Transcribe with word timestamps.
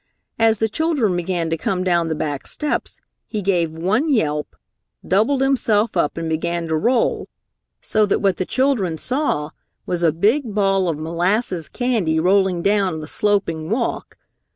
As 0.39 0.57
the 0.57 0.67
children 0.67 1.15
began 1.15 1.51
to 1.51 1.57
come 1.57 1.83
down 1.83 2.07
the 2.07 2.15
back 2.15 2.47
steps, 2.47 3.01
he 3.27 3.43
gave 3.43 3.69
one 3.69 4.09
yelp, 4.11 4.55
doubled 5.07 5.41
himself 5.41 5.95
up 5.95 6.17
and 6.17 6.27
began 6.27 6.65
to 6.69 6.75
roll, 6.75 7.29
so 7.81 8.07
that 8.07 8.17
what 8.19 8.37
the 8.37 8.45
children 8.47 8.97
saw 8.97 9.51
was 9.85 10.01
a 10.01 10.11
big 10.11 10.55
ball 10.55 10.89
of 10.89 10.97
molasses 10.97 11.69
candy 11.69 12.19
rolling 12.19 12.63
down 12.63 12.99
the 12.99 13.05
sloping 13.07 13.69
walk. 13.69 14.17